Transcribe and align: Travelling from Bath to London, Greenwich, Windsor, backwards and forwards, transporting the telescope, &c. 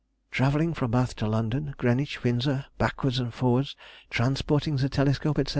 Travelling 0.31 0.73
from 0.73 0.89
Bath 0.89 1.15
to 1.17 1.27
London, 1.27 1.75
Greenwich, 1.77 2.23
Windsor, 2.23 2.65
backwards 2.79 3.19
and 3.19 3.31
forwards, 3.31 3.75
transporting 4.09 4.77
the 4.77 4.89
telescope, 4.89 5.37
&c. 5.37 5.43